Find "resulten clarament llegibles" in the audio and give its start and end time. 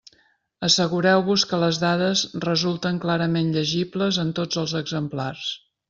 2.47-4.21